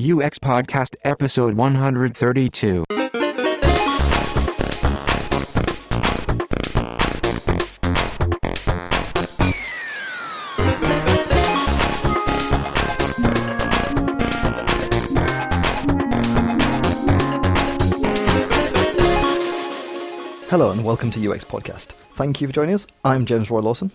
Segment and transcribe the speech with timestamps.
[0.00, 2.82] UX Podcast Episode 132.
[20.50, 21.90] Hello and welcome to UX Podcast.
[22.16, 22.88] Thank you for joining us.
[23.04, 23.92] I'm James Royal-Lawson,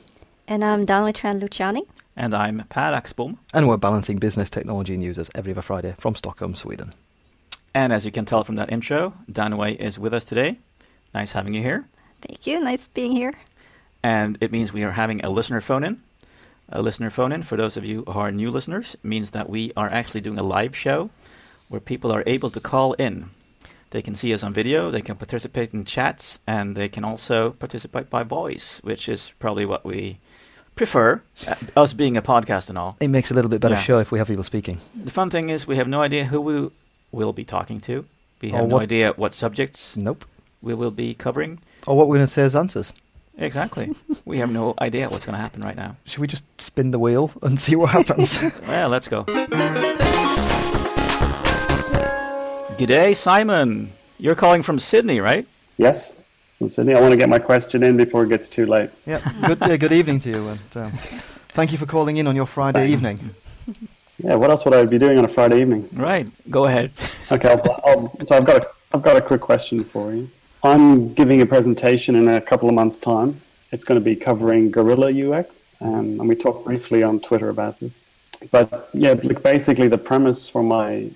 [0.49, 1.83] And I'm Danwei Tran Luciani.
[2.15, 3.37] And I'm Per Axbom.
[3.53, 6.95] and we're balancing business, technology, and users every other Friday from Stockholm, Sweden.
[7.75, 10.57] And as you can tell from that intro, Danwei is with us today.
[11.13, 11.85] Nice having you here.
[12.21, 12.59] Thank you.
[12.61, 13.35] Nice being here.
[14.01, 16.01] And it means we are having a listener phone in.
[16.69, 19.71] A listener phone in, for those of you who are new listeners, means that we
[19.77, 21.11] are actually doing a live show
[21.67, 23.29] where people are able to call in.
[23.91, 27.51] They can see us on video, they can participate in chats, and they can also
[27.51, 30.19] participate by voice, which is probably what we
[30.75, 32.95] prefer, uh, us being a podcast and all.
[32.99, 33.81] It makes a little bit better Yeah.
[33.81, 34.77] show if we have people speaking.
[35.03, 36.69] The fun thing is we have no idea who we
[37.11, 38.05] will be talking to.
[38.41, 40.23] We have no idea what subjects Nope.
[40.61, 41.59] we will be covering.
[41.87, 42.93] Or what we're going to say as answers.
[43.37, 43.93] Exactly.
[44.25, 45.95] we have no idea what's going to happen right now.
[46.05, 48.39] Should we just spin the wheel and see what happens?
[48.67, 49.25] Well, let's go.
[52.79, 53.91] G'day, Simon.
[54.17, 55.45] You're calling from Sydney, right?
[55.75, 56.17] Yes,
[56.57, 56.93] from Sydney.
[56.93, 58.89] I want to get my question in before it gets too late.
[59.05, 59.19] yeah.
[59.45, 60.93] Good, uh, good evening to you, and um,
[61.49, 63.35] thank you for calling in on your Friday Thank- evening.
[64.23, 65.89] Yeah, what else would I be doing on a Friday evening?
[65.91, 66.27] Right.
[66.49, 66.93] Go ahead.
[67.29, 70.29] Okay, I'll, I'll, so I've got a, I've got a quick question for you.
[70.63, 73.41] I'm giving a presentation in a couple of months' time.
[73.73, 77.81] It's going to be covering Guerrilla UX, um, and we talked briefly on Twitter about
[77.81, 78.05] this.
[78.51, 81.11] But yeah, look, basically the premise for my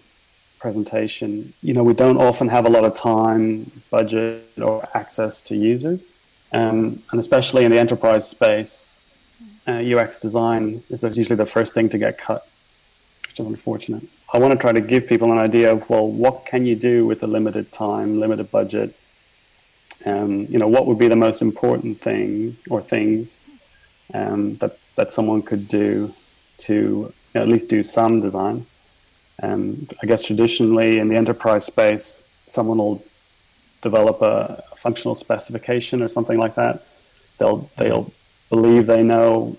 [0.63, 5.53] presentation, you know, we don't often have a lot of time, budget, or access to
[5.57, 6.13] users,
[6.53, 8.97] um, and especially in the enterprise space,
[9.67, 12.47] uh, UX design is usually the first thing to get cut,
[13.27, 14.03] which is unfortunate.
[14.33, 17.05] I want to try to give people an idea of well, what can you do
[17.09, 18.95] with a limited time, limited budget?
[20.05, 23.41] Um, you know, what would be the most important thing or things
[24.13, 26.13] um, that that someone could do
[26.67, 28.65] to you know, at least do some design?
[29.43, 29.61] Um,
[30.01, 33.03] I guess traditionally in the enterprise space, someone will
[33.81, 36.75] develop a, a functional specification or something like that.
[37.39, 38.07] They'll they'll
[38.49, 39.57] believe they know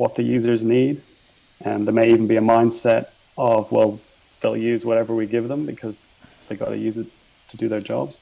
[0.00, 1.02] what the users need,
[1.68, 3.02] and there may even be a mindset
[3.36, 4.00] of well,
[4.40, 5.98] they'll use whatever we give them because
[6.48, 7.08] they got to use it
[7.50, 8.20] to do their jobs,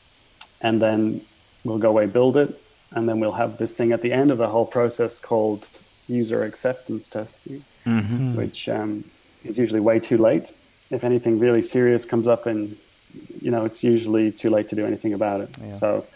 [0.60, 1.20] and then
[1.64, 2.50] we'll go away build it,
[2.92, 5.68] and then we'll have this thing at the end of the whole process called
[6.06, 8.34] user acceptance testing Mm-hmm.
[8.36, 9.04] which um,
[9.44, 10.54] is usually way too late.
[10.90, 12.76] If anything really serious comes up, and
[13.40, 15.56] you know, it's usually too late to do anything about it.
[15.60, 15.66] Yeah.
[15.66, 16.06] So,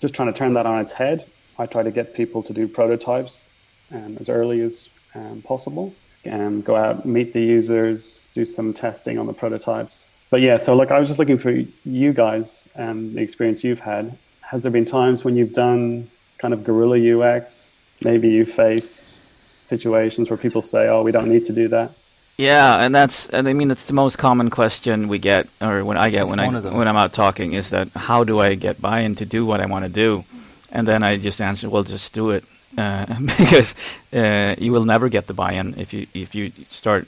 [0.00, 1.26] just trying to turn that on its head.
[1.58, 3.48] I try to get people to do prototypes
[3.92, 5.94] um, as early as um, possible,
[6.24, 10.14] and go out, meet the users, do some testing on the prototypes.
[10.30, 11.52] But yeah, so like I was just looking for
[11.84, 14.16] you guys and the experience you've had.
[14.40, 17.70] Has there been times when you've done kind of guerrilla UX?
[18.02, 19.20] Maybe you faced
[19.60, 21.92] situations where people say, "Oh, we don't need to do that."
[22.38, 25.98] Yeah, and that's and I mean that's the most common question we get, or when
[25.98, 26.76] I get It's when I one of them.
[26.76, 29.66] when I'm out talking, is that how do I get buy-in to do what I
[29.66, 30.24] want to do?
[30.70, 32.44] And then I just answer, well, just do it,
[32.78, 33.04] uh,
[33.38, 33.74] because
[34.12, 37.06] uh, you will never get the buy-in if you if you start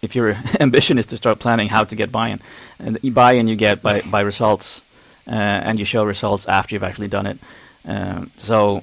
[0.00, 2.40] if your ambition is to start planning how to get buy-in,
[2.78, 4.80] and buy-in you get by by results,
[5.26, 7.38] uh, and you show results after you've actually done it.
[7.84, 8.82] Um, so,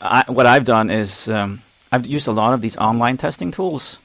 [0.00, 3.98] I, what I've done is um, I've used a lot of these online testing tools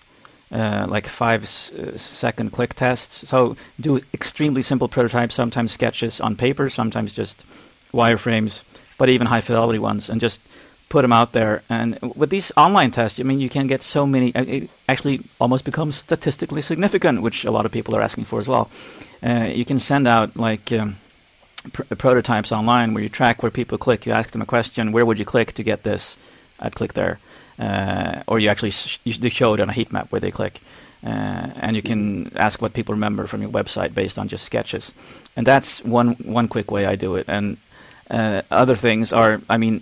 [0.51, 3.28] uh, like five uh, second click tests.
[3.28, 7.45] So do extremely simple prototypes, sometimes sketches on paper, sometimes just
[7.94, 8.63] wireframes,
[8.97, 10.41] but even high fidelity ones, and just
[10.89, 11.63] put them out there.
[11.69, 14.35] And with these online tests, I mean, you can get so many.
[14.35, 18.39] uh, It actually almost becomes statistically significant, which a lot of people are asking for
[18.39, 18.69] as well.
[19.23, 20.72] Uh, you can send out like.
[20.72, 20.97] Um,
[21.72, 24.06] pr- prototypes online where you track where people click.
[24.06, 26.18] You ask them a question: Where would you click to get this?
[26.59, 27.19] I'd click there,
[27.59, 30.62] uh, or you actually sh- you show it on a heat map where they click,
[31.03, 31.09] uh,
[31.56, 34.94] and you can ask what people remember from your website based on just sketches,
[35.36, 37.25] and that's one one quick way I do it.
[37.27, 37.57] And
[38.09, 39.81] uh, other things are, I mean,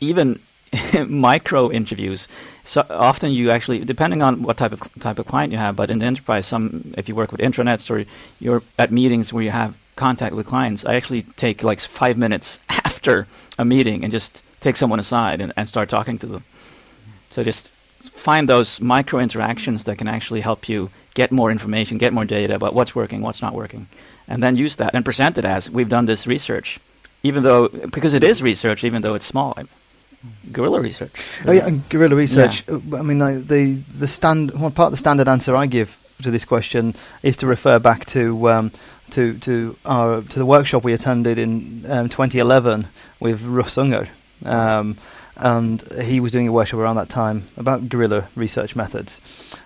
[0.00, 0.40] even
[1.08, 2.28] micro interviews.
[2.64, 5.90] So often you actually, depending on what type of type of client you have, but
[5.90, 8.08] in the enterprise, some if you work with intranets or
[8.40, 12.58] you're at meetings where you have contact with clients, I actually take like five minutes
[12.68, 13.26] after
[13.58, 16.44] a meeting and just take someone aside and, and start talking to them.
[17.34, 22.12] So just find those micro interactions that can actually help you get more information, get
[22.12, 23.88] more data about what's working, what's not working,
[24.28, 26.78] and then use that and present it as we've done this research,
[27.24, 29.58] even though because it is research, even though it's small.
[30.52, 31.10] Guerrilla research.
[31.44, 32.62] Oh yeah, guerrilla research.
[32.68, 36.30] uh, I mean, the the stand one part of the standard answer I give to
[36.30, 36.94] this question
[37.24, 38.70] is to refer back to um,
[39.10, 42.86] to to our to the workshop we attended in um, 2011
[43.18, 44.08] with Russ Unger.
[44.44, 44.98] Um,
[45.36, 49.20] and he was doing a workshop around that time about guerrilla research methods,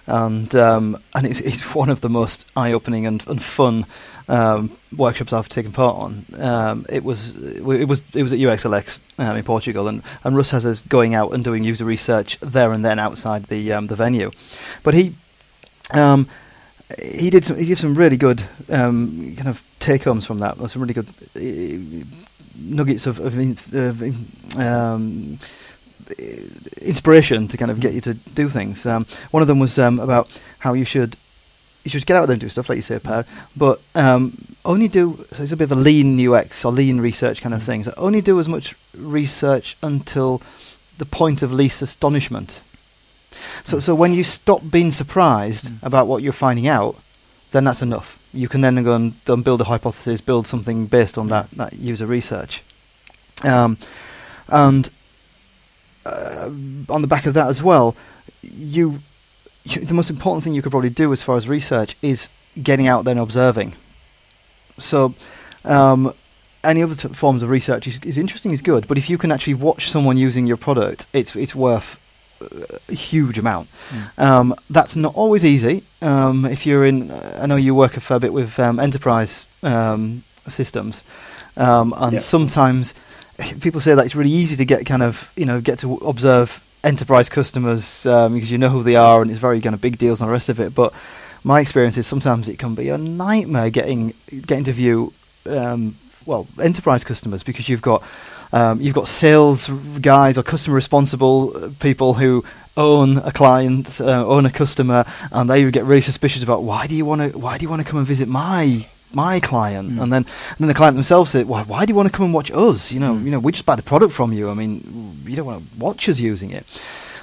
[0.07, 3.87] and um, and it's, it's one of the most eye-opening and, and fun
[4.29, 6.27] um, workshops I've taken part on.
[6.39, 10.51] Um, it was it was it was at UXLX um, in Portugal, and, and Russ
[10.51, 13.97] has us going out and doing user research there and then outside the um, the
[13.97, 14.31] venue,
[14.83, 15.15] but he.
[15.91, 16.29] Um,
[17.03, 20.59] he did some, he gave some really good kind of take homes from that.
[20.71, 21.09] Some really good
[22.59, 23.37] nuggets of, of,
[23.75, 24.03] of
[24.59, 25.39] um,
[26.81, 28.85] inspiration to kind of get you to do things.
[28.87, 30.29] Um, one of them was um, about
[30.61, 31.17] how you should
[31.85, 33.25] you should get out there and do stuff like you say, Per,
[33.57, 37.41] but um, only do so it's a bit of a lean UX or lean research
[37.41, 37.85] kind of thing.
[37.85, 40.43] So only do as much research until
[40.99, 42.61] the point of least astonishment.
[43.65, 43.83] So Mm.
[43.83, 45.79] so when you stop being surprised Mm.
[45.83, 46.97] about what you're finding out,
[47.53, 48.18] then that's enough.
[48.33, 52.07] You can then go and, build a hypothesis, build something based on that, that user
[52.07, 52.63] research.
[53.43, 53.79] Um,
[54.49, 54.91] and
[56.05, 56.51] uh,
[56.89, 57.95] on the back of that as well,
[58.43, 59.01] you,
[59.65, 62.29] you the most important thing you could probably do as far as research is
[62.63, 63.75] getting out there and observing.
[64.79, 65.15] So,
[65.65, 66.15] um,
[66.65, 69.31] any other t- forms of research is, is interesting, is good, but if you can
[69.31, 71.99] actually watch someone using your product, it's it's worth
[72.89, 73.69] a huge amount.
[73.91, 74.23] Mm.
[74.23, 75.83] Um, that's not always easy.
[76.03, 80.25] Um, if you're in, I know you work a fair bit with um, enterprise um,
[80.47, 81.03] systems,
[81.57, 82.19] um, and Yeah.
[82.21, 82.95] sometimes
[83.61, 86.61] people say that it's really easy to get kind of you know get to observe
[86.85, 89.99] enterprise customers um, because you know who they are and it's very kind of big
[89.99, 90.75] deals and the rest of it.
[90.75, 90.93] But
[91.45, 94.15] my experience is sometimes it can be a nightmare getting
[94.47, 95.13] getting to view
[95.47, 95.97] um,
[96.27, 98.03] well enterprise customers because you've got
[98.53, 99.69] um, you've got sales
[100.01, 102.45] guys or customer responsible uh, people who
[102.77, 106.87] own a client, uh, own a customer, and they would get really suspicious about why
[106.87, 109.93] do you want to why do you want to come and visit my my client,
[109.93, 110.03] Mm.
[110.03, 112.25] and then and then the client themselves say, why why do you want to come
[112.27, 112.93] and watch us?
[112.93, 113.25] You know, Mm.
[113.25, 114.51] you know, we just buy the product from you.
[114.51, 116.65] I mean, you don't want to watch us using it.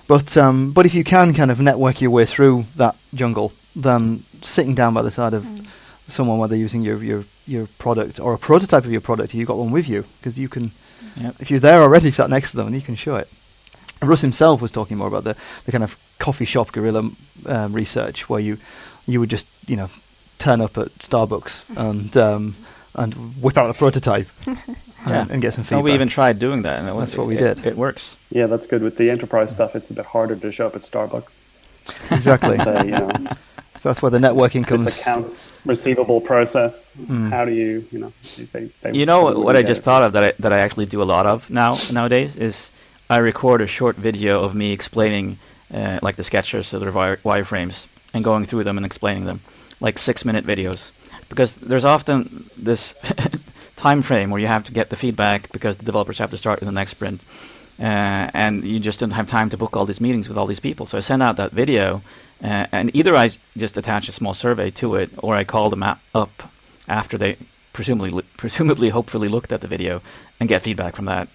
[0.07, 4.23] But um, but if you can kind of network your way through that jungle, then
[4.41, 5.65] sitting down by the side of Mm.
[6.07, 9.57] someone whether using your your your product or a prototype of your product, you got
[9.57, 10.71] one with you because you can
[11.21, 11.35] Yep.
[11.39, 13.29] if you're there already sat next to them and you can show it.
[14.01, 17.09] Russ himself was talking more about the, the kind of coffee shop guerrilla
[17.45, 18.57] um, research where you
[19.07, 19.89] you would just you know
[20.39, 22.55] turn up at Starbucks and um,
[22.95, 25.21] and whip out a prototype Yeah.
[25.21, 25.83] and, and get some No, feedback.
[25.83, 27.65] we even tried doing that, and it was, That's what we it- did.
[27.65, 28.17] It works.
[28.31, 28.81] Yeah, that's good.
[28.81, 31.39] With the enterprise stuff, it's a bit harder to show up at Starbucks.
[32.11, 32.57] exactly.
[32.67, 33.09] Say, you know,
[33.77, 34.99] so that's where the networking this comes.
[34.99, 36.93] accounts receivable process.
[36.99, 37.29] Mm.
[37.29, 38.13] How do you, you know,
[38.53, 39.83] they, they, You know what, what I just it.
[39.83, 42.71] thought of that I, that I actually do a lot of now nowadays is
[43.09, 45.37] I record a short video of me explaining
[45.73, 49.41] uh, like the sketches or the wireframes and going through them and explaining them,
[49.79, 50.91] like six minute videos,
[51.29, 52.95] because there's often this
[53.75, 56.59] time frame where you have to get the feedback because the developers have to start
[56.59, 57.23] in the next sprint.
[57.79, 60.59] Uh, and you just don't have time to book all these meetings with all these
[60.59, 60.85] people.
[60.85, 62.01] So I send out that video,
[62.43, 65.83] uh, and either I just attach a small survey to it, or I call them
[65.83, 66.43] up
[66.87, 67.37] after they
[67.73, 70.01] presumably, presumably, hopefully looked at the video
[70.39, 71.27] and get feedback from that.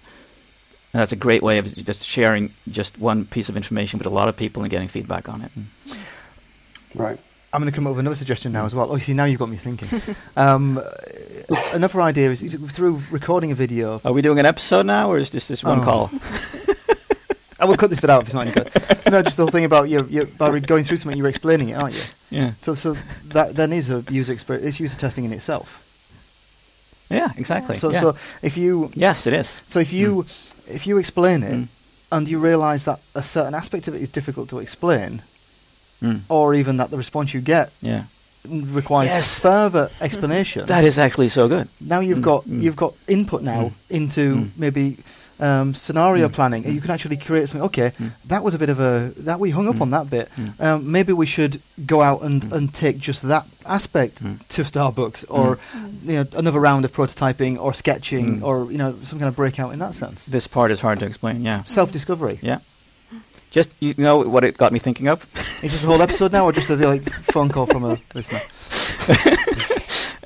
[0.93, 4.09] And that's a great way of just sharing just one piece of information with a
[4.09, 5.51] lot of people and getting feedback on it.
[6.93, 7.19] Right.
[7.53, 8.89] I'm going to come up with another suggestion now as well.
[8.91, 10.01] Oh, you see, now you've got me thinking.
[10.37, 10.79] um,
[11.73, 13.99] another idea is, is through recording a video.
[14.05, 15.83] Are we doing an episode now, or is this this one Oh.
[15.83, 16.11] call?
[17.59, 18.71] I will cut this bit out if it's not any good.
[19.11, 21.73] no, just the whole thing about you, you by going through something, you're explaining it,
[21.73, 22.01] aren't you?
[22.31, 22.51] Yeah.
[22.61, 24.67] So, so that then is a user experience.
[24.67, 25.83] It's user testing in itself.
[27.09, 27.31] Yeah.
[27.37, 27.75] Exactly.
[27.75, 27.99] So, yeah.
[27.99, 29.59] so if you, yes, it is.
[29.67, 30.25] so if you,
[30.67, 31.67] if you explain it Mm.
[32.13, 35.21] and you realise that a certain aspect of it is difficult to explain,
[36.03, 36.21] Mm.
[36.29, 38.03] or even that the response you get Yeah.
[38.49, 39.39] requires Yes.
[39.39, 41.67] further explanation, That is actually so good.
[41.79, 42.61] now you've Mm, got mm.
[42.61, 43.73] you've got input now Mm.
[43.97, 44.49] into Mm.
[44.57, 44.97] maybe
[45.39, 46.33] um, scenario Mm.
[46.33, 46.63] planning.
[46.63, 46.73] Mm.
[46.75, 47.65] You can actually create something.
[47.65, 48.11] Okay, Mm.
[48.27, 50.29] that was a bit of a that we hung up on that bit.
[50.59, 55.57] Um, maybe we should go out and, and take just that aspect to Starbucks, or
[56.05, 59.73] you know another round of prototyping or sketching, or you know some kind of breakout
[59.73, 60.25] in that sense.
[60.25, 61.41] This part is hard to explain.
[61.41, 61.63] Yeah.
[61.63, 62.37] Self discovery.
[62.43, 62.59] Yeah.
[63.51, 65.27] Just you know what it got me thinking of.
[65.61, 68.39] Is this a whole episode now, or just a like phone call from a listener?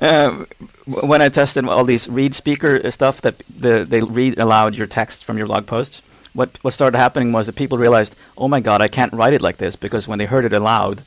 [0.00, 0.46] um,
[0.86, 5.24] when I tested all these ReadSpeaker uh, stuff that the, they read aloud your text
[5.24, 6.02] from your blog posts,
[6.34, 9.42] what what started happening was that people realized, oh my god, I can't write it
[9.42, 11.02] like this because when they heard it aloud,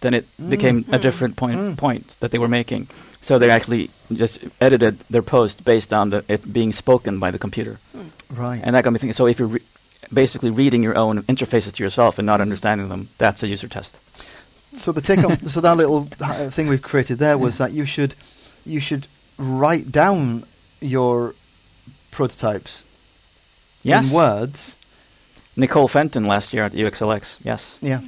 [0.00, 0.50] then it Mm.
[0.50, 1.02] became a Mm.
[1.02, 1.76] different point Mm.
[1.76, 2.88] point that they were making.
[3.20, 7.38] So they actually just edited their post based on the, it being spoken by the
[7.38, 7.78] computer,
[8.30, 8.60] Right.
[8.62, 9.14] and that got me thinking.
[9.14, 9.62] So if you're re-
[10.12, 13.96] basically reading your own interfaces to yourself and not understanding them, that's a user test.
[14.74, 17.84] So the take on so that little uh, thing we created there was that you
[17.84, 18.14] should
[18.66, 19.06] you should
[19.38, 20.44] write down
[20.80, 21.34] your
[22.10, 22.84] prototypes
[23.82, 24.08] Yes.
[24.08, 24.76] in words.
[25.56, 27.36] Nicole Fenton last year at UXLX.
[27.42, 27.76] Yes.
[27.80, 28.00] Yeah.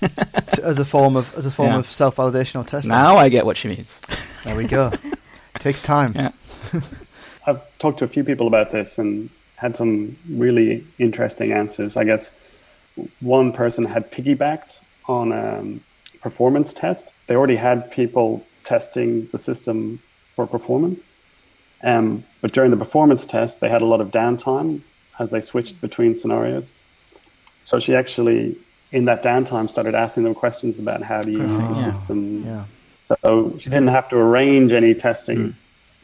[0.62, 1.78] as a form of as a form Yeah.
[1.78, 2.90] of self validation or testing.
[2.90, 3.98] Now I get what she means.
[4.44, 4.92] There we go.
[5.58, 6.12] Takes time.
[6.14, 6.30] Yeah.
[7.46, 9.30] I've talked to a few people about this and
[9.62, 11.96] had some really interesting answers.
[11.96, 12.32] I guess
[13.20, 15.78] one person had piggybacked on a
[16.20, 17.12] performance test.
[17.28, 20.00] They already had people testing the system
[20.34, 21.06] for performance.
[21.84, 24.80] Um, but during the performance test, they had a lot of downtime
[25.20, 26.74] as they switched between scenarios.
[27.64, 28.56] So she actually,
[28.90, 31.90] in that downtime, started asking them questions about how to use the Yeah.
[31.92, 32.18] system.
[32.44, 32.64] Yeah.
[33.00, 35.54] So she didn't have to arrange any testing,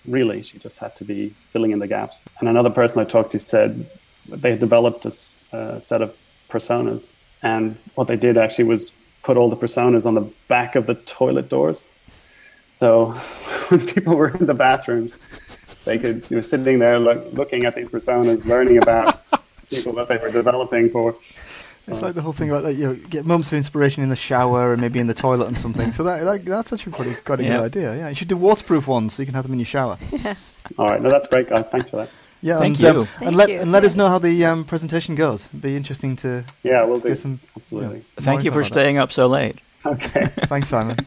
[0.06, 0.42] really.
[0.42, 2.24] She just had to be filling in the gaps.
[2.40, 3.88] And another person I talked to said
[4.28, 6.14] they had developed a set of
[6.48, 7.12] personas.
[7.42, 10.94] And what they did actually was put all the personas on the back of the
[10.94, 11.86] toilet doors.
[12.76, 13.06] So
[13.68, 15.18] when people were in the bathrooms,
[15.84, 19.22] they could, you know, sitting there look, looking at these personas, learning about
[19.70, 21.16] people that they were developing for.
[21.88, 24.16] It's like the whole thing about like, you know, get moments of inspiration in the
[24.16, 25.90] shower and maybe in the toilet and something.
[25.92, 27.56] So that, that that's actually pretty quite a Yeah.
[27.58, 27.96] good idea.
[27.96, 29.98] Yeah, you should do waterproof ones so you can have them in your shower.
[30.12, 30.34] Yeah.
[30.78, 31.70] All right, no, that's great, guys.
[31.70, 32.10] Thanks for that.
[32.42, 33.00] Yeah, Thank and, um, you.
[33.00, 33.58] and Thank let you.
[33.60, 35.46] and let us know how the um, presentation goes.
[35.46, 37.08] It'd be interesting to Yeah, we'll do.
[37.08, 37.40] get some.
[37.56, 38.04] Absolutely.
[38.20, 38.74] Thank you for about that.
[38.74, 39.60] staying up so late.
[39.86, 40.26] Okay.
[40.44, 40.98] Thanks, Simon.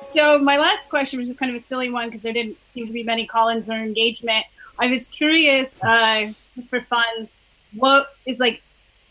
[0.00, 2.86] So my last question was just kind of a silly one because there didn't seem
[2.86, 4.44] to be many call-ins or engagement.
[4.78, 7.28] I was curious, uh, just for fun,
[7.74, 8.62] what is like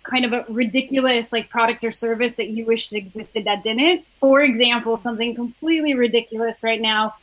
[0.03, 4.05] kind of a ridiculous like product or service that you wished existed that didn't?
[4.19, 7.15] For example, something completely ridiculous right now.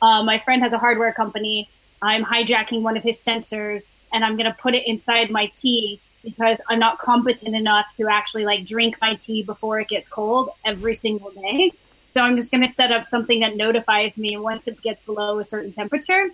[0.00, 1.68] Uh, my friend has a hardware company.
[2.02, 6.00] I'm hijacking one of his sensors and I'm going to put it inside my tea
[6.24, 10.50] because I'm not competent enough to actually like drink my tea before it gets cold
[10.64, 11.72] every single day.
[12.14, 15.38] So I'm just going to set up something that notifies me once it gets below
[15.38, 16.28] a certain temperature,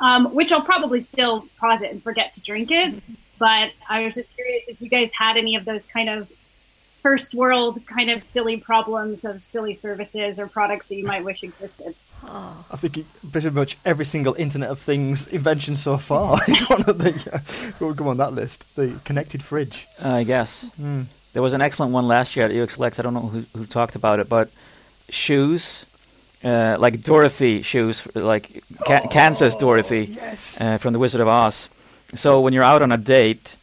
[0.00, 3.02] um, which I'll probably still pause it and forget to drink it.
[3.38, 6.28] But I was just curious if you guys had any of those kind of
[7.02, 11.44] first world kind of silly problems of silly services or products that you might wish
[11.44, 11.94] existed.
[12.24, 16.82] Oh, I think pretty much every single Internet of Things invention so far is one
[16.82, 17.38] of the uh,
[17.78, 18.66] what would go on that list.
[18.74, 19.86] The connected fridge.
[20.00, 20.68] I guess.
[20.80, 21.06] Mm.
[21.32, 22.98] There was an excellent one last year at UXLX.
[22.98, 24.50] I don't know who, who talked about it, but
[25.08, 25.86] shoes,
[26.44, 30.60] uh, like Dorothy shoes, like Ka- Kansas Dorothy Yes.
[30.60, 31.68] uh, from The Wizard of Oz.
[32.14, 33.56] So when you're out on a date,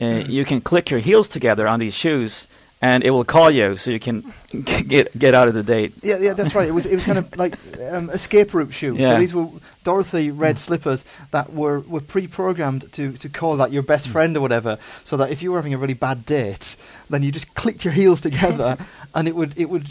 [0.00, 2.46] uh, you can click your heels together on these shoes,
[2.80, 4.32] and it will call you, so you can
[4.64, 5.92] get get out of the date.
[6.02, 6.68] Yeah, yeah, that's right.
[6.68, 7.54] It was it was kind of like
[7.92, 8.98] um, escape route shoes.
[8.98, 9.14] Yeah.
[9.14, 9.48] So these were
[9.84, 14.40] Dorothy red slippers that were, were pre-programmed to, to call that your best friend or
[14.40, 14.78] whatever.
[15.04, 16.76] So that if you were having a really bad date,
[17.10, 18.76] then you just clicked your heels together,
[19.14, 19.88] and it would it would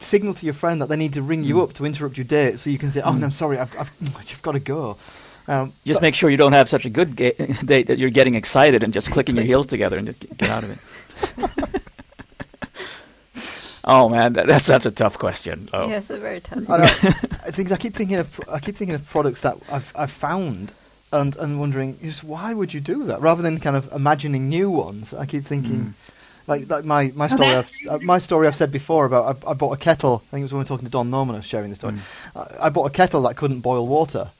[0.00, 1.62] signal to your friend that they need to ring you Mm.
[1.64, 2.58] up to interrupt your date.
[2.60, 3.92] So you can say, "Oh, no, I'm sorry, I've, I've
[4.28, 4.96] you've got to go."
[5.46, 7.34] Um, Just make sure you don't have such a good ga-
[7.66, 10.06] date that you're getting excited and just clicking your heels together and
[10.38, 11.82] get out of it.
[13.84, 15.68] Oh man, that, that's that's a tough question.
[15.72, 15.88] Oh.
[15.88, 16.68] yes, a very tough.
[16.68, 16.84] I,
[17.46, 20.72] I think I keep thinking of I keep thinking of products that I've I've found
[21.12, 24.70] and and wondering just why would you do that rather than kind of imagining new
[24.70, 25.14] ones.
[25.14, 25.78] I keep thinking.
[25.78, 25.94] Mm.
[26.46, 29.54] Like, like my, my story, I've, uh, my story I've said before about I, I
[29.54, 30.22] bought a kettle.
[30.26, 31.36] I think it was when we were talking to Don Norman.
[31.36, 31.94] I was sharing the story.
[31.94, 32.00] Mm.
[32.60, 34.30] I, I bought a kettle that couldn't boil water,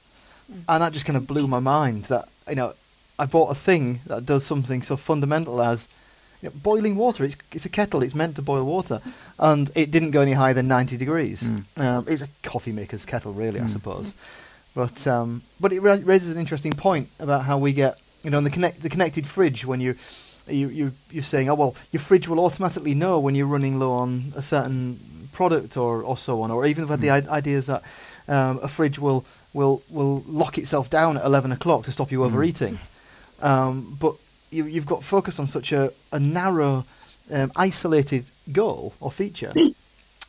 [0.69, 2.03] and that just kind of blew my mind.
[2.03, 2.75] That you know,
[3.17, 5.87] I bought a thing that does something so fundamental as
[6.45, 7.23] you know, boiling water.
[7.23, 8.03] It's it's a kettle.
[8.03, 9.01] It's meant to boil water,
[9.39, 11.43] and it didn't go any higher than ninety degrees.
[11.43, 11.63] Mm.
[11.77, 13.69] Um, it's a coffee maker's kettle, really, I Mm.
[13.71, 14.15] suppose.
[14.75, 18.37] But um, but it ra- raises an interesting point about how we get you know
[18.37, 19.95] in the connect the connected fridge when you.
[20.47, 23.91] You, you, you're saying, oh, well, your fridge will automatically know when you're running low
[23.93, 26.51] on a certain product or, or so on.
[26.51, 27.27] Or even we've had the Mm.
[27.27, 27.81] I- ideas that
[28.27, 32.19] um, a fridge will, will, will lock itself down at 11 o'clock to stop you
[32.19, 32.25] Mm.
[32.25, 32.77] overeating.
[33.41, 34.17] Um, but
[34.55, 36.85] you, you've got focus on such a, a narrow,
[37.31, 39.53] um, isolated goal or feature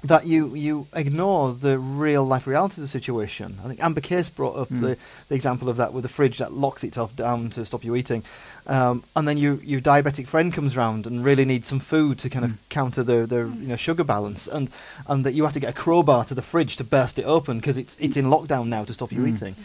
[0.05, 3.59] that you, you ignore the real life reality of the situation.
[3.65, 4.81] I think Amber Case brought up Mm.
[4.83, 4.97] the,
[5.29, 8.23] the example of that with the fridge that locks itself down to stop you eating.
[8.67, 12.29] Um, and then you, your diabetic friend comes round and really needs some food to
[12.29, 12.59] kind of Mm.
[12.69, 14.69] counter the, the you know sugar balance, and
[15.09, 17.59] and that you have to get a crowbar to the fridge to burst it open
[17.59, 19.35] because it's it's in lockdown now to stop you Mm.
[19.35, 19.57] eating.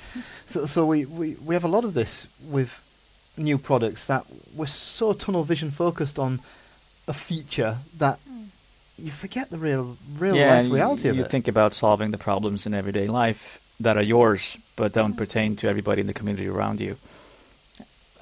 [0.45, 2.81] So so we, we, we have a lot of this with
[3.43, 6.41] new products that we're so tunnel vision focused on
[7.07, 8.45] a feature that hmm.
[8.97, 11.21] you forget the real real yeah, life reality you, of it.
[11.21, 15.17] You think about solving the problems in everyday life that are yours but don't hmm.
[15.17, 16.97] pertain to everybody in the community around you.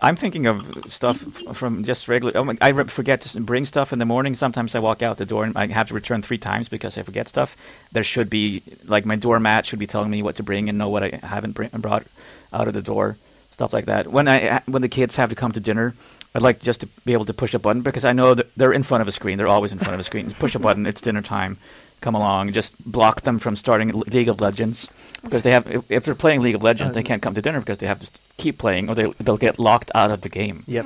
[0.02, 2.32] I'm thinking of stuff f- from just regular.
[2.38, 4.34] Oh my, I re- forget to bring stuff in the morning.
[4.34, 7.04] Sometimes I walk out the door and I have to return three times because I
[7.04, 7.58] forget stuff.
[7.92, 10.90] There should be like my doormat should be telling me what to bring and know
[10.90, 12.06] what I haven't bring, brought
[12.54, 13.18] out of the door.
[13.60, 14.08] Stuff like that.
[14.08, 15.94] When I when the kids have to come to dinner,
[16.34, 18.72] I'd like just to be able to push a button because I know that they're
[18.72, 19.38] in front of a screen.
[19.38, 20.34] They're always in front of a screen.
[20.40, 20.86] push a button.
[20.86, 21.58] It's dinner time.
[22.00, 22.54] Come along.
[22.54, 24.88] Just block them from starting League of Legends
[25.24, 25.68] because they have.
[25.68, 27.88] If, if they're playing League of Legends, they Um, can't come to dinner because they
[27.88, 30.64] have to keep playing or they they'll get locked out of the game.
[30.66, 30.86] Yep.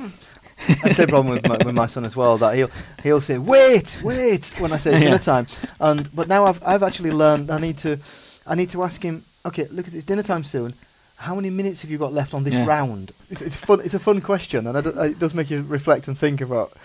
[0.66, 2.38] That's the same problem with my, with my son as well.
[2.38, 2.70] That he'll
[3.04, 4.98] he'll say wait, wait when I say Yeah.
[4.98, 5.46] dinner time,
[5.78, 8.00] and but now I've I've actually learned I need to
[8.48, 9.24] I need to ask him.
[9.46, 10.74] Okay, look, it's dinner time soon.
[11.24, 12.66] How many minutes have you got left on this Yeah.
[12.66, 13.12] round?
[13.30, 13.80] It's, it's fun.
[13.82, 16.76] It's a fun question, and I do- it does make you reflect and think about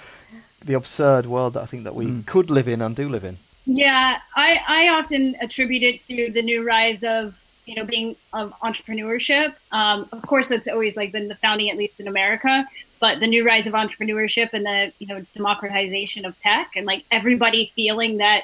[0.63, 2.25] the absurd world that I think that we Mm.
[2.25, 3.37] could live in and do live in.
[3.65, 8.53] Yeah, I, I often attribute it to the new rise of you know being of
[8.63, 9.53] entrepreneurship.
[9.73, 12.65] Um, of course, that's always like been the founding, at least in America.
[13.01, 17.03] But the new rise of entrepreneurship and the you know democratization of tech, and like
[17.11, 18.43] everybody feeling that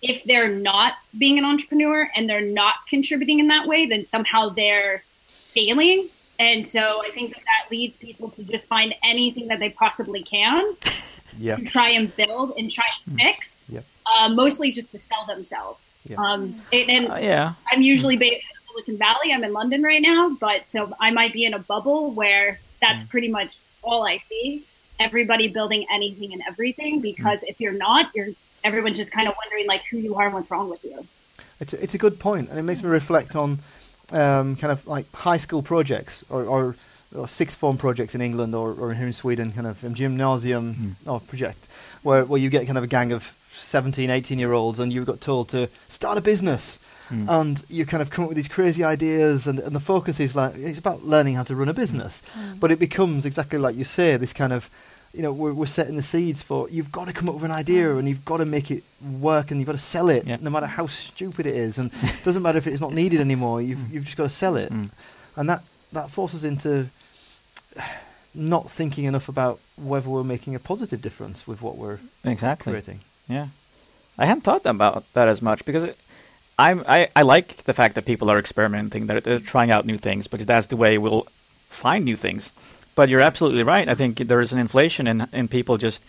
[0.00, 4.48] if they're not being an entrepreneur and they're not contributing in that way, then somehow
[4.48, 5.02] they're
[5.58, 6.08] failing.
[6.38, 10.22] And so I think that that leads people to just find anything that they possibly
[10.22, 10.76] can
[11.38, 13.64] Yeah, to try and build and try and fix.
[13.68, 13.84] Yep.
[14.06, 15.94] Uh, mostly just to sell themselves.
[16.04, 16.16] Yeah.
[16.16, 17.52] Um, and, and Uh, yeah.
[17.70, 19.32] I'm usually based in Silicon Valley.
[19.32, 23.02] I'm in London right now, but so I might be in a bubble where that's
[23.04, 23.08] Mm.
[23.10, 24.64] pretty much all I see.
[25.00, 27.02] Everybody building anything and everything Mm.
[27.02, 28.28] because if you're not, you're
[28.64, 31.06] everyone's just kind of wondering like who you are and what's wrong with you.
[31.60, 33.58] It's a, it's a good point, and it makes me reflect on
[34.12, 36.76] um, kind of like high school projects or, or,
[37.14, 40.96] or sixth form projects in England or, or here in Sweden, kind of um, gymnasium
[41.06, 41.66] oh, project,
[42.02, 45.06] where, where you get kind of a gang of 17, 18 year olds and you've
[45.06, 46.78] got told to start a business.
[47.10, 47.26] Mm.
[47.28, 50.36] And you kind of come up with these crazy ideas, and, and the focus is
[50.36, 52.22] like it's about learning how to run a business.
[52.60, 54.68] But it becomes exactly like you say, this kind of
[55.18, 57.50] you know, we're, we're setting the seeds for you've got to come up with an
[57.50, 58.84] idea and you've got to make it
[59.20, 60.36] work and you've got to sell it Yeah.
[60.40, 61.76] no matter how stupid it is.
[61.78, 63.92] And it doesn't matter if it's not needed anymore, you've, Mm.
[63.92, 64.70] you've just got to sell it.
[64.72, 64.90] Mm.
[65.36, 66.88] And that, that forces into
[68.34, 72.70] not thinking enough about whether we're making a positive difference with what we're Exactly.
[72.72, 73.00] creating.
[73.28, 73.48] Yeah,
[74.16, 75.98] I hadn't thought about that as much because it,
[76.58, 79.98] I'm I, I like the fact that people are experimenting, that they're trying out new
[79.98, 81.26] things because that's the way we'll
[81.70, 82.52] find new things.
[82.98, 83.88] But you're absolutely right.
[83.88, 86.02] I think there is an inflation in in people just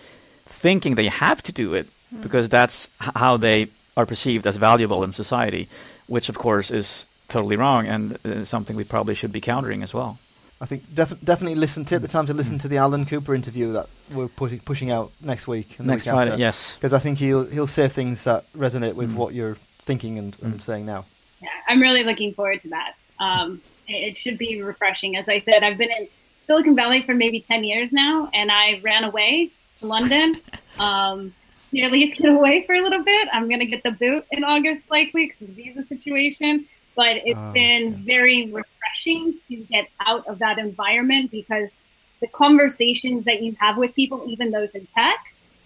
[0.61, 1.87] thinking they have to do it
[2.21, 5.67] because that's h- how they are perceived as valuable in society,
[6.07, 9.93] which of course is totally wrong and uh, something we probably should be countering as
[9.93, 10.17] well.
[10.63, 13.71] I think def- definitely listen, take the time to listen to the Alan Cooper interview
[13.73, 15.77] that we're pushing, pushing out next week.
[15.79, 16.41] and the Next week Friday, after.
[16.47, 16.75] yes.
[16.75, 19.15] Because I think he'll he'll say things that resonate with Mm.
[19.21, 19.57] what you're
[19.89, 20.61] thinking and, and Mm.
[20.61, 21.01] saying now.
[21.41, 22.91] Yeah, I'm really looking forward to that.
[23.19, 25.15] Um, it, it should be refreshing.
[25.21, 26.07] As I said, I've been in
[26.49, 30.41] Silicon Valley for maybe 10 years now, and I ran away to London.
[30.79, 31.33] Um,
[31.71, 33.27] to at least get away for a little bit.
[33.33, 36.67] I'm going to get the boot in August, likely, because of the visa situation.
[36.95, 37.97] But it's Oh, been yeah.
[38.05, 41.81] very refreshing to get out of that environment because
[42.21, 45.17] the conversations that you have with people, even those in tech,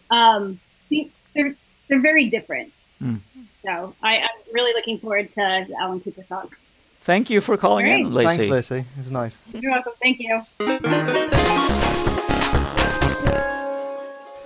[0.10, 1.56] um, see, they're
[1.90, 2.74] they're very different.
[3.00, 3.20] Mm.
[3.64, 6.58] So I, I'm really looking forward to the Alan Cooper talk.
[7.04, 8.48] Thank you for calling in, Lacey.
[8.48, 8.86] Thanks, Lacey.
[8.98, 9.38] It was nice.
[9.54, 9.92] You're welcome.
[10.02, 10.42] Thank you.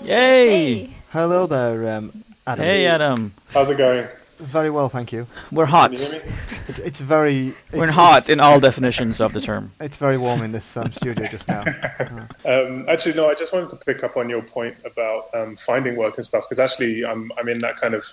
[0.01, 0.85] Yay!
[0.85, 0.89] Hey.
[1.11, 2.65] Hello there, um, Adam.
[2.65, 3.33] Hey, Adam.
[3.49, 4.07] How's it going?
[4.39, 5.27] Very well, thank you.
[5.51, 5.91] We're hot.
[5.91, 6.31] Can you hear me?
[6.67, 7.53] It's, it's very.
[7.73, 9.71] We're hot It's, in all definitions of the term.
[9.79, 11.63] it's very warm in this um, studio just now.
[12.45, 13.29] Um, actually, no.
[13.29, 16.45] I just wanted to pick up on your point about um, finding work and stuff
[16.47, 18.03] because actually, I'm I'm in that kind of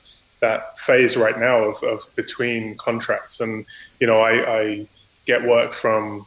[0.47, 3.65] that phase right now of, of between contracts, and
[4.01, 4.89] you know, I, I
[5.25, 6.27] get work from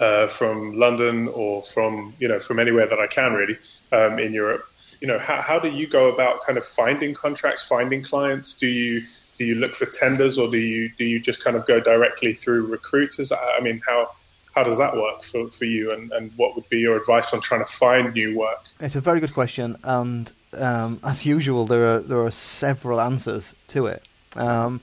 [0.00, 3.58] uh, from London or from you know from anywhere that I can really
[3.92, 4.64] um, in Europe.
[5.00, 8.54] You know, how, how do you go about kind of finding contracts, finding clients?
[8.54, 9.06] Do you
[9.38, 12.32] do you look for tenders or do you do you just kind of go directly
[12.32, 13.32] through recruiters?
[13.32, 14.10] I, mean, how
[14.54, 17.42] how does that work for, for you and, and what would be your advice on
[17.42, 18.64] trying to find new work?
[18.80, 23.54] It's a very good question, and um, as usual, there are there are several answers
[23.68, 24.02] to it.
[24.34, 24.80] Um,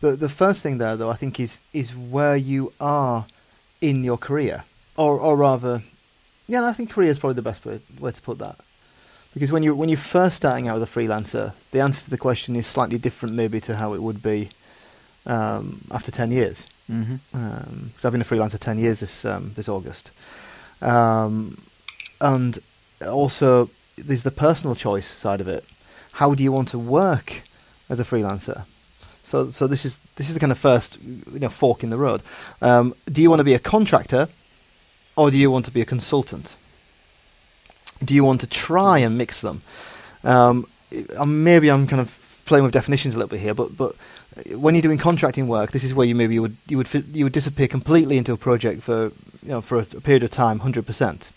[0.00, 3.26] the the first thing there, though, I think is is where you are
[3.80, 4.64] in your career,
[4.96, 5.82] or or rather,
[6.46, 8.56] yeah, I think career is probably the best way, way to put that.
[9.34, 12.18] Because when you when you're first starting out as a freelancer, the answer to the
[12.18, 14.50] question is slightly different, maybe to how it would be
[15.26, 16.66] um, after ten years.
[16.90, 17.14] Mm-hmm.
[17.86, 20.10] because I've been a freelancer ten years this um, this August,
[20.82, 21.62] um,
[22.20, 22.58] and
[23.06, 23.70] also
[24.02, 25.64] there's the personal choice side of it.
[26.12, 27.42] How do you want to work
[27.88, 28.64] as a freelancer?
[29.22, 31.98] So so this is this is the kind of first you know fork in the
[31.98, 32.22] road.
[32.60, 34.28] Um, do you want to be a contractor,
[35.16, 36.56] or do you want to be a consultant?
[38.04, 39.62] Do you want to try and mix them?
[40.24, 40.66] Um,
[41.24, 43.94] maybe I'm kind of playing with definitions a little bit here, but but
[44.54, 47.24] when you're doing contracting work, this is where you maybe you would you would you
[47.24, 49.12] would disappear completely into a project for
[49.42, 51.30] you know for a, a period of time, hundred percent.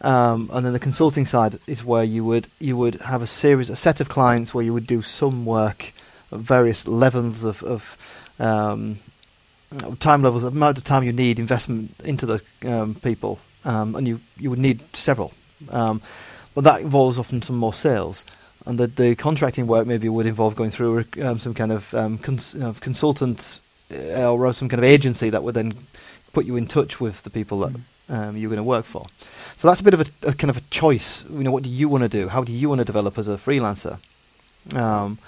[0.00, 3.70] Um, and then the consulting side is where you would you would have a series,
[3.70, 5.92] a set of clients where you would do some work
[6.32, 7.96] at various levels of, of
[8.38, 8.98] um,
[10.00, 14.06] time levels, the amount of time you need, investment into those um, people, um, and
[14.06, 15.32] you you would need several.
[15.70, 16.00] Um,
[16.54, 18.24] but that involves often some more sales,
[18.66, 22.54] and the the contracting work maybe would involve going through um, some kind of cons-
[22.54, 23.60] you know, consultant
[23.92, 25.74] uh, or some kind of agency that would then
[26.32, 27.74] put you in touch with the people that
[28.08, 29.06] um, you're going to work for.
[29.56, 31.24] So that's a bit of a, a kind of a choice.
[31.30, 32.28] You know, what do you want to do?
[32.28, 33.98] How do you want to develop as a freelancer?
[34.74, 35.18] Um,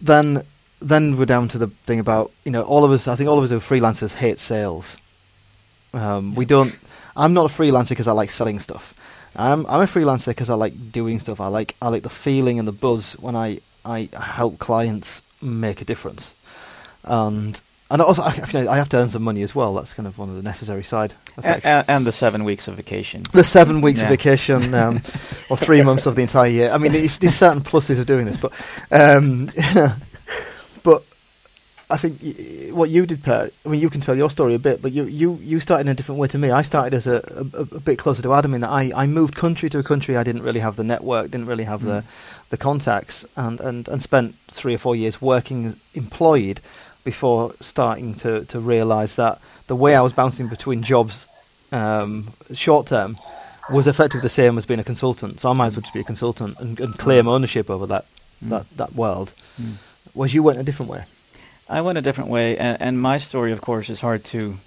[0.00, 0.44] then,
[0.80, 3.08] then we're down to the thing about you know all of us.
[3.08, 4.96] I think all of us who are freelancers hate sales.
[5.92, 6.78] Um, we don't.
[7.16, 8.94] I'm not a freelancer because I like selling stuff.
[9.34, 11.40] I'm I'm a freelancer because I like doing stuff.
[11.40, 15.80] I like I like the feeling and the buzz when I I help clients make
[15.80, 16.34] a difference.
[17.06, 18.30] And and also I,
[18.68, 19.72] I have to earn some money as well.
[19.74, 21.64] That's kind of one of the necessary side effects.
[21.64, 23.22] And, and the seven weeks of vacation.
[23.32, 24.06] the seven weeks Yeah.
[24.06, 24.96] of vacation, um,
[25.50, 26.70] or three months of the entire year.
[26.72, 28.52] I mean, it's, there's certain pluses of doing this, but
[28.90, 29.50] um,
[30.82, 31.04] but
[31.88, 33.50] I think y- what you did, Per.
[33.64, 35.92] I mean, you can tell your story a bit, but you you you started in
[35.92, 36.50] a different way to me.
[36.50, 37.18] I started as a
[37.54, 40.16] a, a bit closer to Adam in that I, I moved country to a country.
[40.16, 42.02] I didn't really have the network, didn't really have the
[42.50, 46.60] the contacts, and, and, and spent three or four years working employed
[47.06, 51.26] before starting to, to realise that the way I was bouncing between jobs
[51.72, 53.16] um, short term
[53.72, 55.40] was effectively the same as being a consultant.
[55.40, 58.04] So I might as well just be a consultant and, and claim ownership over that,
[58.44, 58.50] Mm.
[58.50, 59.32] that, that world.
[59.58, 59.76] Mm.
[60.12, 61.04] Whereas you went a different way.
[61.70, 64.58] I went a different way, and, and my story, of course, is hard to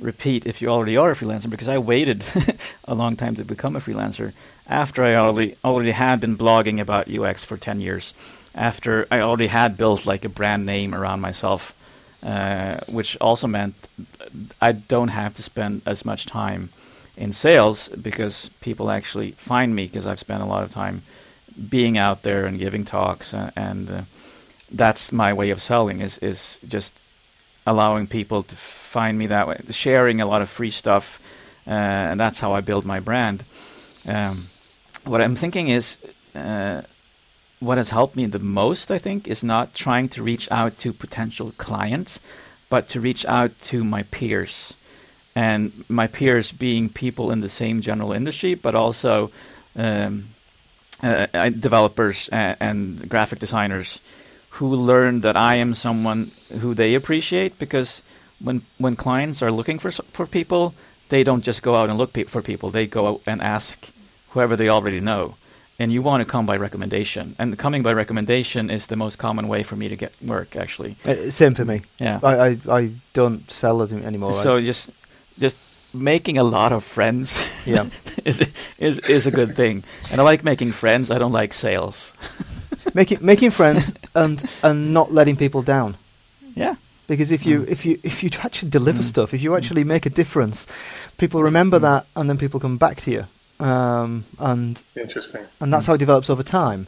[0.00, 2.22] repeat if you already are a freelancer because I waited
[2.84, 4.32] a long time to become a freelancer
[4.68, 8.14] after I already already had been blogging about UX for ten years,
[8.54, 11.74] after I already had built like a brand name around myself,
[12.22, 13.74] uh, which also meant
[14.60, 16.70] I don't have to spend as much time
[17.16, 21.02] in sales because people actually find me because I've spent a lot of time
[21.68, 23.90] being out there and giving talks and.
[23.90, 24.02] Uh,
[24.70, 26.98] that's my way of selling is is just
[27.66, 31.20] allowing people to find me that way, sharing a lot of free stuff,
[31.66, 33.44] uh, and that's how I build my brand.
[34.06, 34.48] Um,
[35.04, 35.98] what I'm thinking is,
[36.34, 36.82] uh,
[37.60, 40.92] what has helped me the most, I think, is not trying to reach out to
[40.92, 42.18] potential clients,
[42.68, 44.74] but to reach out to my peers,
[45.34, 49.30] and my peers being people in the same general industry, but also
[49.76, 50.30] um,
[51.02, 54.00] uh, uh, developers and, and graphic designers
[54.50, 58.02] who learn that I am someone who they appreciate because
[58.40, 60.74] when when clients are looking for for people,
[61.08, 62.70] they don't just go out and look pe- for people.
[62.70, 63.88] They go out and ask
[64.30, 65.36] whoever they already know.
[65.80, 67.34] And you want to come by recommendation.
[67.38, 70.96] And coming by recommendation is the most common way for me to get work, actually.
[71.06, 71.80] Uh, same for me.
[71.98, 72.20] Yeah.
[72.22, 74.32] I, I, I don't sell as anymore.
[74.32, 74.90] I- so just
[75.38, 75.56] just
[75.94, 77.34] making a lot of friends
[77.66, 77.86] yeah.
[78.24, 78.40] is
[78.78, 79.82] is is a good thing.
[80.12, 81.10] And I like making friends.
[81.10, 82.12] I don't like sales.
[82.94, 85.96] making making friends and and not letting people down.
[86.56, 86.74] Yeah.
[87.06, 87.70] Because if you Mm.
[87.72, 89.08] if you if you actually deliver Mm.
[89.08, 90.66] stuff, if you actually make a difference,
[91.16, 91.82] people remember Mm.
[91.82, 93.24] that, and then people come back to you,
[93.60, 95.46] um, and Interesting.
[95.60, 96.86] and that's how it develops over time.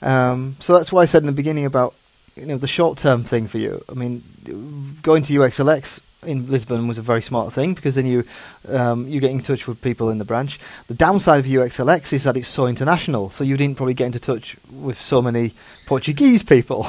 [0.00, 1.94] Um, so that's why I said in the beginning about
[2.36, 3.84] you know the short term thing for you.
[3.88, 4.22] I mean,
[5.02, 8.24] going to UXLX in Lisbon was a very smart thing because then you
[8.68, 10.58] um, you get in touch with people in the branch.
[10.86, 14.20] The downside of UXLX is that it's so international, so you didn't probably get into
[14.20, 15.54] touch with so many
[15.86, 16.86] Portuguese people.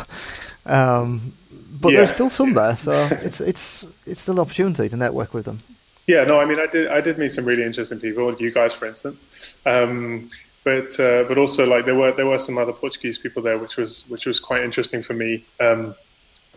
[0.65, 1.33] Um,
[1.81, 5.43] but there's still some there, so it's it's it's still an opportunity to network with
[5.45, 5.62] them.
[6.05, 8.35] Yeah, no, I mean, I did, I did meet some really interesting people.
[8.35, 10.27] You guys, for instance, um,
[10.63, 13.77] but uh, but also like there were there were some other Portuguese people there, which
[13.77, 15.95] was which was quite interesting for me um,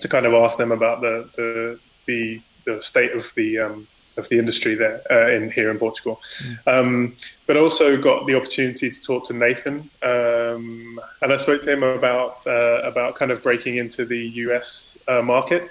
[0.00, 4.28] to kind of ask them about the the the, the state of the um, of
[4.28, 6.20] the industry there uh, in here in Portugal.
[6.66, 7.14] Um,
[7.46, 11.82] but also got the opportunity to talk to Nathan, um, and I spoke to him
[11.82, 15.70] about uh, about kind of breaking into the US uh, market.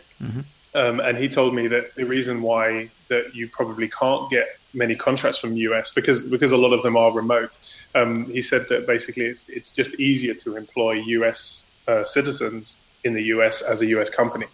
[0.74, 4.96] Um, and he told me that the reason why that you probably can't get many
[4.96, 7.58] contracts from the US because because a lot of them are remote.
[7.94, 13.14] Um, he said that basically it's it's just easier to employ US uh, citizens in
[13.14, 14.48] the US as a US company.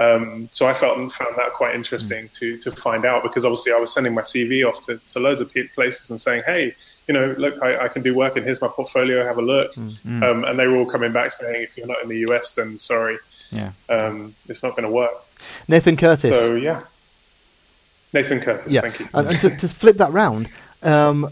[0.00, 3.76] Um, so I felt found that quite interesting to to find out because obviously I
[3.78, 6.74] was sending my CV off to, to loads of places and saying, hey,
[7.06, 9.24] you know, look, I, I can do work and here's my portfolio.
[9.24, 9.72] Have a look.
[9.74, 10.22] Mm.
[10.22, 12.78] Um, and they were all coming back saying, if you're not in the US, then
[12.80, 13.18] sorry,
[13.52, 13.70] Yeah.
[13.88, 15.12] um, it's not going to work.
[15.68, 16.36] Nathan Curtis.
[16.36, 16.82] So yeah.
[18.14, 18.72] Nathan Curtis.
[18.72, 19.08] Yeah, Thank you.
[19.12, 20.48] and, and to, to flip that round,
[20.82, 21.28] um,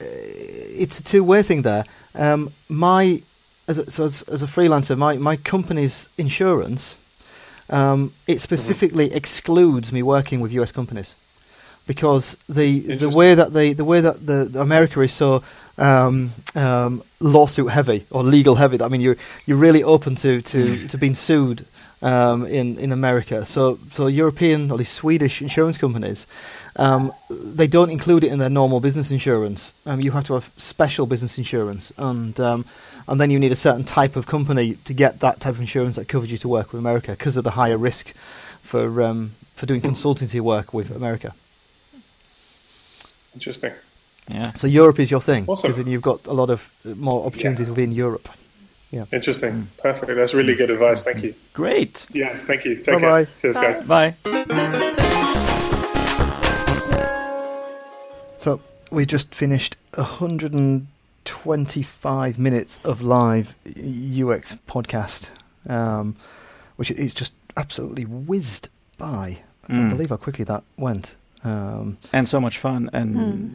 [0.00, 1.84] it's a two-way thing there.
[2.14, 3.22] Um, my
[3.66, 6.98] as a, so as, as a freelancer, my, my company's insurance
[7.70, 10.70] um, it specifically excludes me working with U.S.
[10.70, 11.16] companies
[11.86, 15.42] because the the way that they the way that the, the America is so
[15.78, 18.80] um, um, lawsuit heavy or legal heavy.
[18.80, 19.16] I mean, you're
[19.46, 21.66] you're really open to to, to being sued
[22.02, 23.44] um, in in America.
[23.44, 26.26] So so European or these Swedish insurance companies,
[26.76, 29.74] um, they don't include it in their normal business insurance.
[29.86, 32.64] Um, you have to have special business insurance, and um,
[33.08, 35.96] and then you need a certain type of company to get that type of insurance
[35.96, 38.14] that covers you to work with America because of the higher risk
[38.62, 41.34] for um, for doing consultancy work with America.
[43.34, 43.72] Interesting.
[44.28, 44.52] Yeah.
[44.52, 45.68] So Europe is your thing Awesome.
[45.68, 48.28] because then you've got a lot of uh, more opportunities within Europe.
[48.90, 49.04] Yeah.
[49.12, 49.52] Interesting.
[49.52, 49.66] Mm.
[49.82, 50.14] Perfect.
[50.14, 51.04] That's really good advice.
[51.04, 51.34] Thank you.
[51.52, 52.06] Great.
[52.12, 52.32] Yeah.
[52.46, 52.76] Thank you.
[52.76, 53.24] Take Bye-bye.
[53.26, 53.34] care.
[53.40, 53.62] Cheers, Bye.
[53.62, 53.82] guys.
[53.82, 54.14] Bye.
[58.38, 65.30] So we just finished 125 minutes of live UX podcast,
[65.68, 66.14] um,
[66.76, 68.68] which is just absolutely whizzed
[68.98, 69.38] by.
[69.64, 69.90] I can't Mm.
[69.90, 71.16] believe how quickly that went.
[71.44, 72.90] Um, And so much fun.
[72.92, 73.48] And Hmm.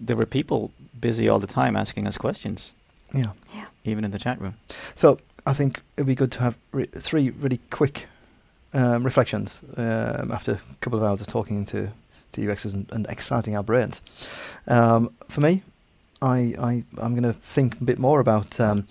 [0.00, 2.72] there were people busy all the time asking us questions,
[3.14, 3.32] yeah.
[3.54, 3.66] yeah.
[3.84, 4.54] even in the chat room.
[4.94, 8.06] So I think it'd be good to have re- three really quick
[8.74, 11.88] um, reflections um, after a couple of hours of talking to,
[12.32, 14.00] to UXs and, and exciting our brains.
[14.66, 15.62] Um, for me,
[16.20, 18.86] I, I I'm going to think a bit more about um,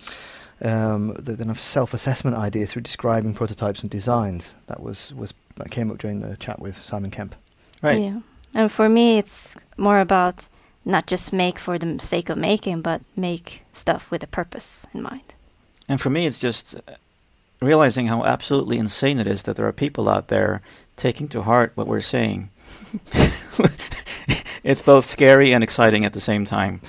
[0.62, 4.54] um, the kind of self-assessment idea through describing prototypes and designs.
[4.66, 7.34] That was was that came up during the chat with Simon Kemp.
[7.82, 8.00] Right.
[8.00, 8.20] Yeah.
[8.54, 10.48] And for me, it's more about
[10.84, 15.02] not just make for the sake of making, but make stuff with a purpose in
[15.02, 15.34] mind.
[15.88, 16.94] And for me, it's just uh,
[17.60, 20.62] realizing how absolutely insane it is that there are people out there
[20.96, 22.50] taking to heart what we're saying.
[24.64, 26.80] it's both scary and exciting at the same time.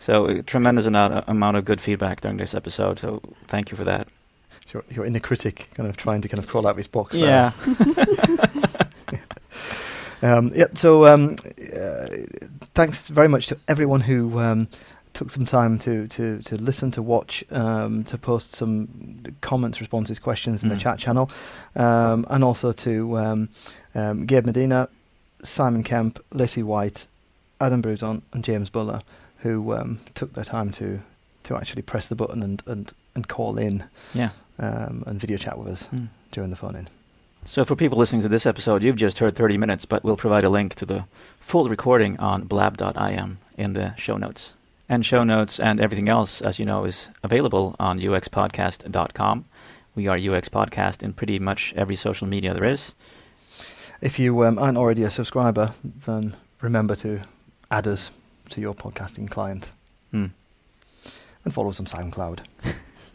[0.00, 2.98] So, a tremendous amount, amount of good feedback during this episode.
[2.98, 4.08] So, thank you for that.
[4.72, 7.16] Your, your inner critic kind of trying to kind of crawl out of his box.
[7.16, 7.52] Yeah.
[10.22, 11.36] Um, yeah, so um,
[11.76, 12.06] uh,
[12.74, 14.68] thanks very much to everyone who um,
[15.14, 20.18] took some time to, to, to listen, to watch, um, to post some comments, responses,
[20.18, 20.80] questions in the Mm.
[20.80, 21.30] chat channel,
[21.76, 23.48] um, and also to um,
[23.94, 24.88] um, Gabe Medina,
[25.44, 27.06] Simon Kemp, Lacey White,
[27.60, 29.00] Adam Bruzon, and James Buller,
[29.38, 31.00] who um, took their time to,
[31.44, 34.30] to actually press the button and, and, and call in yeah.
[34.58, 36.08] um, and video chat with us Mm.
[36.32, 36.88] during the phone in.
[37.50, 40.44] So, for people listening to this episode, you've just heard 30 minutes, but we'll provide
[40.44, 41.06] a link to the
[41.40, 44.52] full recording on blab.im in the show notes.
[44.86, 49.46] And show notes and everything else, as you know, is available on uxpodcast.com.
[49.94, 52.92] We are UX Podcast in pretty much every social media there is.
[54.02, 57.22] If you um, aren't already a subscriber, then remember to
[57.70, 58.10] add us
[58.50, 59.70] to your podcasting client
[60.10, 60.26] Hmm.
[61.46, 62.40] and follow us on SoundCloud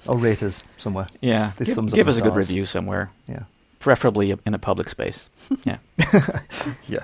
[0.07, 1.07] or rate us somewhere.
[1.21, 3.43] Yeah, This give, give us a good review somewhere, Yeah.
[3.83, 5.29] Preferably in a public space.
[5.65, 5.77] yeah.
[6.87, 7.03] Yeah.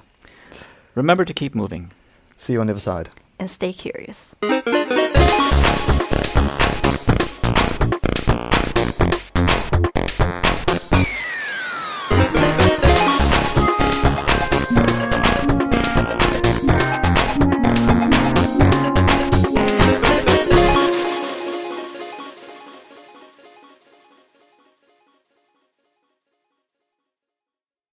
[0.95, 1.91] Remember to keep moving.
[2.37, 3.09] See you on the other side.
[3.37, 4.33] And stay curious.
[4.41, 4.65] Thank